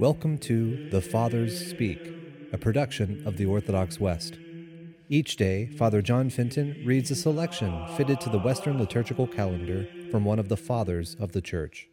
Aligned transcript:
Welcome 0.00 0.38
to 0.38 0.88
The 0.88 1.02
Fathers 1.02 1.68
Speak, 1.68 2.00
a 2.54 2.56
production 2.56 3.22
of 3.26 3.36
the 3.36 3.44
Orthodox 3.44 4.00
West. 4.00 4.38
Each 5.10 5.36
day, 5.36 5.66
Father 5.66 6.00
John 6.00 6.30
Fenton 6.30 6.82
reads 6.86 7.10
a 7.10 7.14
selection 7.14 7.86
fitted 7.98 8.18
to 8.22 8.30
the 8.30 8.38
Western 8.38 8.78
liturgical 8.78 9.26
calendar 9.26 9.86
from 10.10 10.24
one 10.24 10.38
of 10.38 10.48
the 10.48 10.56
Fathers 10.56 11.16
of 11.20 11.32
the 11.32 11.42
Church. 11.42 11.90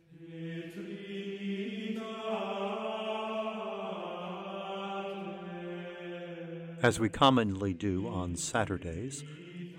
As 6.81 7.01
we 7.01 7.10
commonly 7.10 7.74
do 7.74 8.08
on 8.08 8.37
Saturdays, 8.37 9.26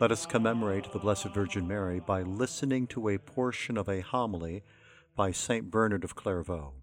let 0.00 0.12
us 0.12 0.26
commemorate 0.26 0.92
the 0.92 0.98
Blessed 0.98 1.28
Virgin 1.28 1.66
Mary 1.66 1.98
by 1.98 2.20
listening 2.20 2.88
to 2.88 3.08
a 3.08 3.16
portion 3.16 3.78
of 3.78 3.88
a 3.88 4.02
homily 4.02 4.64
by 5.16 5.32
St. 5.32 5.70
Bernard 5.70 6.04
of 6.04 6.14
Clairvaux. 6.14 6.74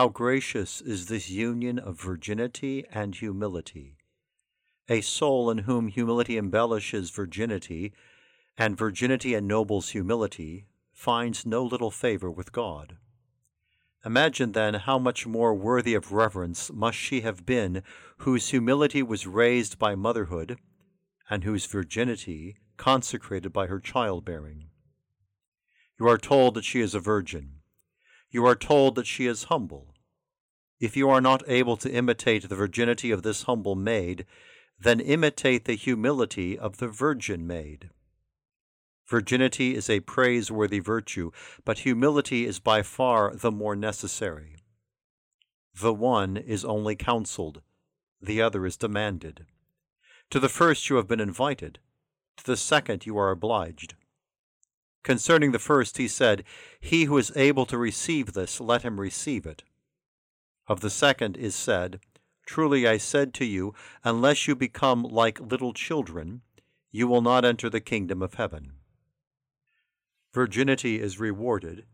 How 0.00 0.08
gracious 0.08 0.80
is 0.80 1.08
this 1.08 1.28
union 1.28 1.78
of 1.78 2.00
virginity 2.00 2.86
and 2.90 3.14
humility! 3.14 3.98
A 4.88 5.02
soul 5.02 5.50
in 5.50 5.58
whom 5.58 5.88
humility 5.88 6.38
embellishes 6.38 7.10
virginity, 7.10 7.92
and 8.56 8.78
virginity 8.78 9.34
ennobles 9.34 9.90
humility, 9.90 10.64
finds 10.94 11.44
no 11.44 11.62
little 11.62 11.90
favor 11.90 12.30
with 12.30 12.50
God. 12.50 12.96
Imagine 14.02 14.52
then 14.52 14.72
how 14.72 14.98
much 14.98 15.26
more 15.26 15.52
worthy 15.52 15.92
of 15.92 16.12
reverence 16.12 16.72
must 16.72 16.96
she 16.96 17.20
have 17.20 17.44
been 17.44 17.82
whose 18.20 18.48
humility 18.48 19.02
was 19.02 19.26
raised 19.26 19.78
by 19.78 19.94
motherhood, 19.94 20.58
and 21.28 21.44
whose 21.44 21.66
virginity 21.66 22.56
consecrated 22.78 23.52
by 23.52 23.66
her 23.66 23.78
childbearing. 23.78 24.70
You 25.98 26.08
are 26.08 26.16
told 26.16 26.54
that 26.54 26.64
she 26.64 26.80
is 26.80 26.94
a 26.94 27.00
virgin. 27.00 27.59
You 28.30 28.46
are 28.46 28.54
told 28.54 28.94
that 28.94 29.06
she 29.06 29.26
is 29.26 29.44
humble. 29.44 29.94
If 30.78 30.96
you 30.96 31.10
are 31.10 31.20
not 31.20 31.42
able 31.46 31.76
to 31.78 31.92
imitate 31.92 32.48
the 32.48 32.54
virginity 32.54 33.10
of 33.10 33.22
this 33.22 33.42
humble 33.42 33.74
maid, 33.74 34.24
then 34.78 35.00
imitate 35.00 35.66
the 35.66 35.74
humility 35.74 36.58
of 36.58 36.78
the 36.78 36.88
Virgin 36.88 37.46
maid. 37.46 37.90
Virginity 39.06 39.74
is 39.74 39.90
a 39.90 40.00
praiseworthy 40.00 40.78
virtue, 40.78 41.32
but 41.64 41.80
humility 41.80 42.46
is 42.46 42.60
by 42.60 42.82
far 42.82 43.34
the 43.34 43.50
more 43.50 43.74
necessary. 43.74 44.56
The 45.74 45.92
one 45.92 46.36
is 46.36 46.64
only 46.64 46.94
counseled, 46.94 47.60
the 48.22 48.40
other 48.40 48.64
is 48.64 48.76
demanded. 48.76 49.46
To 50.30 50.38
the 50.38 50.48
first 50.48 50.88
you 50.88 50.96
have 50.96 51.08
been 51.08 51.20
invited, 51.20 51.80
to 52.36 52.44
the 52.44 52.56
second 52.56 53.04
you 53.04 53.18
are 53.18 53.30
obliged. 53.30 53.94
Concerning 55.02 55.52
the 55.52 55.58
first, 55.58 55.96
he 55.96 56.06
said, 56.06 56.44
He 56.80 57.04
who 57.04 57.16
is 57.16 57.32
able 57.34 57.66
to 57.66 57.78
receive 57.78 58.32
this, 58.32 58.60
let 58.60 58.82
him 58.82 59.00
receive 59.00 59.46
it. 59.46 59.64
Of 60.66 60.80
the 60.80 60.90
second 60.90 61.36
is 61.36 61.54
said, 61.54 62.00
Truly 62.46 62.86
I 62.86 62.98
said 62.98 63.32
to 63.34 63.44
you, 63.44 63.74
unless 64.04 64.46
you 64.46 64.54
become 64.54 65.02
like 65.02 65.40
little 65.40 65.72
children, 65.72 66.42
you 66.90 67.06
will 67.06 67.22
not 67.22 67.44
enter 67.44 67.70
the 67.70 67.80
kingdom 67.80 68.22
of 68.22 68.34
heaven. 68.34 68.72
Virginity 70.34 71.00
is 71.00 71.18
rewarded, 71.18 71.86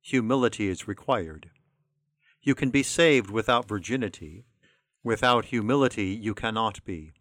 humility 0.00 0.68
is 0.68 0.86
required. 0.86 1.50
You 2.42 2.54
can 2.54 2.70
be 2.70 2.82
saved 2.82 3.30
without 3.30 3.68
virginity. 3.68 4.44
Without 5.04 5.46
humility, 5.46 6.06
you 6.08 6.34
cannot 6.34 6.84
be. 6.84 7.12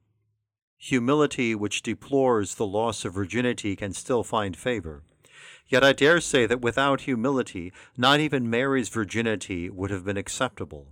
Humility, 0.78 1.54
which 1.54 1.84
deplores 1.84 2.56
the 2.56 2.66
loss 2.66 3.06
of 3.06 3.14
virginity, 3.14 3.76
can 3.76 3.94
still 3.94 4.24
find 4.24 4.58
favor. 4.58 5.04
Yet 5.72 5.86
I 5.86 5.94
dare 5.94 6.20
say 6.20 6.46
that 6.48 6.60
without 6.60 7.02
humility, 7.02 7.72
not 7.96 8.20
even 8.20 8.50
Mary's 8.50 8.90
virginity 8.90 9.70
would 9.70 9.90
have 9.90 10.04
been 10.04 10.18
acceptable. 10.18 10.90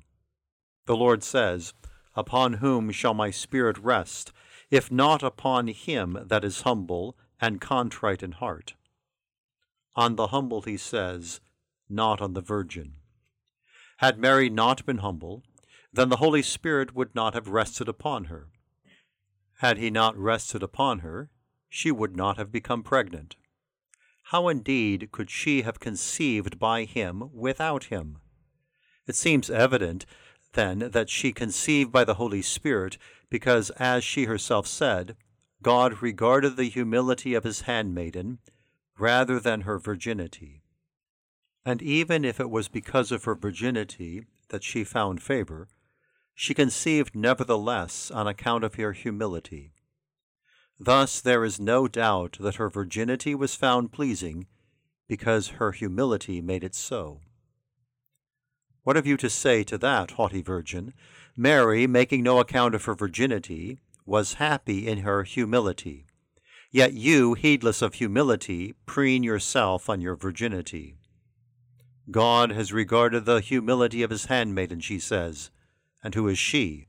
The 0.85 0.95
Lord 0.95 1.21
says, 1.21 1.73
Upon 2.15 2.53
whom 2.53 2.89
shall 2.91 3.13
my 3.13 3.29
spirit 3.29 3.77
rest, 3.77 4.31
if 4.71 4.89
not 4.89 5.21
upon 5.21 5.67
him 5.67 6.17
that 6.25 6.45
is 6.45 6.61
humble 6.61 7.17
and 7.41 7.59
contrite 7.59 8.23
in 8.23 8.31
heart? 8.31 8.75
On 9.97 10.15
the 10.15 10.27
humble, 10.27 10.61
he 10.61 10.77
says, 10.77 11.41
not 11.89 12.21
on 12.21 12.33
the 12.33 12.41
virgin. 12.41 12.93
Had 13.97 14.17
Mary 14.17 14.49
not 14.49 14.85
been 14.85 14.99
humble, 14.99 15.43
then 15.91 16.07
the 16.07 16.17
Holy 16.17 16.41
Spirit 16.41 16.95
would 16.95 17.13
not 17.13 17.33
have 17.33 17.49
rested 17.49 17.89
upon 17.89 18.25
her. 18.25 18.47
Had 19.57 19.77
he 19.77 19.89
not 19.89 20.17
rested 20.17 20.63
upon 20.63 20.99
her, 20.99 21.29
she 21.67 21.91
would 21.91 22.15
not 22.15 22.37
have 22.37 22.49
become 22.49 22.81
pregnant. 22.81 23.35
How 24.29 24.47
indeed 24.47 25.09
could 25.11 25.31
she 25.31 25.63
have 25.63 25.79
conceived 25.79 26.59
by 26.59 26.83
him 26.83 27.31
without 27.33 27.85
him? 27.85 28.19
It 29.07 29.15
seems 29.15 29.49
evident, 29.49 30.05
then, 30.53 30.91
that 30.91 31.09
she 31.09 31.31
conceived 31.31 31.91
by 31.91 32.03
the 32.03 32.13
Holy 32.13 32.43
Spirit, 32.43 32.99
because, 33.31 33.71
as 33.71 34.03
she 34.03 34.25
herself 34.25 34.67
said, 34.67 35.17
God 35.63 36.03
regarded 36.03 36.57
the 36.57 36.69
humility 36.69 37.33
of 37.33 37.43
his 37.43 37.61
handmaiden 37.61 38.37
rather 38.99 39.39
than 39.39 39.61
her 39.61 39.79
virginity. 39.79 40.61
And 41.65 41.81
even 41.81 42.23
if 42.23 42.39
it 42.39 42.51
was 42.51 42.67
because 42.67 43.11
of 43.11 43.23
her 43.23 43.33
virginity 43.33 44.25
that 44.49 44.63
she 44.63 44.83
found 44.83 45.23
favor, 45.23 45.69
she 46.35 46.53
conceived 46.53 47.15
nevertheless 47.15 48.11
on 48.11 48.27
account 48.27 48.63
of 48.63 48.75
her 48.75 48.93
humility. 48.93 49.73
Thus 50.79 51.19
there 51.19 51.43
is 51.43 51.59
no 51.59 51.87
doubt 51.87 52.37
that 52.39 52.55
her 52.55 52.69
virginity 52.69 53.35
was 53.35 53.55
found 53.55 53.91
pleasing, 53.91 54.47
because 55.07 55.49
her 55.59 55.71
humility 55.71 56.41
made 56.41 56.63
it 56.63 56.75
so. 56.75 57.19
What 58.83 58.95
have 58.95 59.05
you 59.05 59.17
to 59.17 59.29
say 59.29 59.63
to 59.65 59.77
that, 59.79 60.11
haughty 60.11 60.41
virgin? 60.41 60.93
Mary, 61.35 61.85
making 61.85 62.23
no 62.23 62.39
account 62.39 62.75
of 62.75 62.85
her 62.85 62.95
virginity, 62.95 63.79
was 64.05 64.35
happy 64.35 64.87
in 64.87 64.99
her 64.99 65.23
humility. 65.23 66.05
Yet 66.71 66.93
you, 66.93 67.33
heedless 67.33 67.81
of 67.81 67.95
humility, 67.95 68.73
preen 68.85 69.23
yourself 69.23 69.89
on 69.89 70.01
your 70.01 70.15
virginity. 70.15 70.97
God 72.11 72.51
has 72.51 72.73
regarded 72.73 73.25
the 73.25 73.39
humility 73.41 74.01
of 74.01 74.09
his 74.09 74.25
handmaiden, 74.25 74.79
she 74.79 74.99
says. 74.99 75.51
And 76.03 76.15
who 76.15 76.27
is 76.27 76.39
she? 76.39 76.88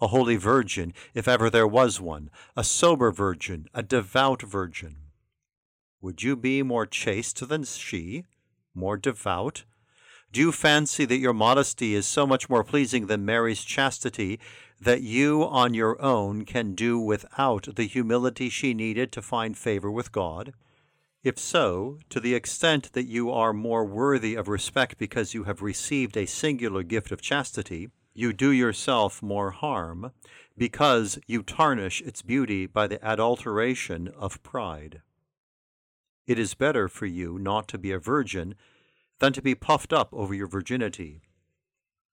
A 0.00 0.08
holy 0.08 0.36
virgin, 0.36 0.92
if 1.14 1.28
ever 1.28 1.50
there 1.50 1.66
was 1.66 2.00
one, 2.00 2.30
a 2.56 2.64
sober 2.64 3.10
virgin, 3.10 3.66
a 3.74 3.82
devout 3.82 4.42
virgin. 4.42 4.96
Would 6.00 6.22
you 6.22 6.36
be 6.36 6.62
more 6.62 6.86
chaste 6.86 7.46
than 7.48 7.64
she, 7.64 8.24
more 8.74 8.96
devout? 8.96 9.64
Do 10.32 10.40
you 10.40 10.52
fancy 10.52 11.04
that 11.04 11.18
your 11.18 11.34
modesty 11.34 11.94
is 11.94 12.06
so 12.06 12.26
much 12.26 12.48
more 12.48 12.64
pleasing 12.64 13.06
than 13.06 13.24
Mary's 13.24 13.64
chastity 13.64 14.38
that 14.80 15.02
you 15.02 15.44
on 15.44 15.74
your 15.74 16.00
own 16.00 16.44
can 16.44 16.74
do 16.74 16.98
without 16.98 17.74
the 17.74 17.86
humility 17.86 18.48
she 18.48 18.72
needed 18.72 19.12
to 19.12 19.22
find 19.22 19.58
favor 19.58 19.90
with 19.90 20.12
God? 20.12 20.54
If 21.22 21.38
so, 21.38 21.98
to 22.08 22.18
the 22.18 22.34
extent 22.34 22.92
that 22.94 23.06
you 23.06 23.30
are 23.30 23.52
more 23.52 23.84
worthy 23.84 24.36
of 24.36 24.48
respect 24.48 24.96
because 24.96 25.34
you 25.34 25.44
have 25.44 25.60
received 25.60 26.16
a 26.16 26.24
singular 26.24 26.82
gift 26.82 27.12
of 27.12 27.20
chastity, 27.20 27.88
you 28.14 28.32
do 28.32 28.50
yourself 28.50 29.22
more 29.22 29.50
harm 29.50 30.12
because 30.56 31.18
you 31.26 31.42
tarnish 31.42 32.00
its 32.02 32.22
beauty 32.22 32.66
by 32.66 32.86
the 32.86 32.98
adulteration 33.08 34.08
of 34.08 34.42
pride. 34.42 35.00
It 36.26 36.38
is 36.38 36.54
better 36.54 36.88
for 36.88 37.06
you 37.06 37.38
not 37.38 37.66
to 37.68 37.78
be 37.78 37.92
a 37.92 37.98
virgin 37.98 38.54
than 39.18 39.32
to 39.32 39.42
be 39.42 39.54
puffed 39.54 39.92
up 39.92 40.08
over 40.12 40.34
your 40.34 40.46
virginity. 40.46 41.22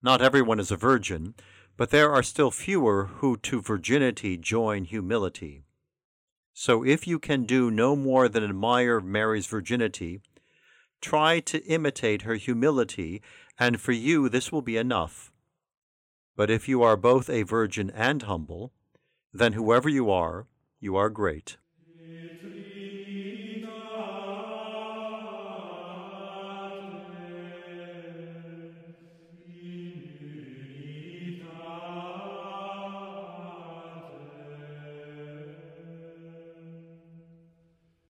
Not 0.02 0.22
everyone 0.22 0.60
is 0.60 0.72
a 0.72 0.76
virgin, 0.76 1.36
but 1.76 1.90
there 1.90 2.12
are 2.12 2.24
still 2.24 2.52
fewer 2.52 3.06
who 3.06 3.38
to 3.38 3.62
virginity 3.62 4.38
join 4.38 4.86
humility. 4.86 5.64
So 6.54 6.84
if 6.84 7.06
you 7.06 7.20
can 7.20 7.44
do 7.44 7.70
no 7.70 7.96
more 7.96 8.28
than 8.28 8.44
admire 8.44 9.00
Mary's 9.00 9.46
virginity, 9.46 10.22
try 11.02 11.40
to 11.42 11.64
imitate 11.66 12.24
her 12.24 12.36
humility, 12.36 13.22
and 13.60 13.80
for 13.80 13.92
you 13.92 14.30
this 14.30 14.52
will 14.52 14.64
be 14.64 14.78
enough. 14.78 15.32
But 16.38 16.52
if 16.52 16.70
you 16.70 16.84
are 16.84 16.96
both 16.96 17.30
a 17.32 17.42
virgin 17.42 17.90
and 17.90 18.22
humble, 18.22 18.72
then 19.34 19.54
whoever 19.54 19.90
you 19.90 20.12
are, 20.12 20.46
you 20.80 20.96
are 20.96 21.10
great. 21.10 21.58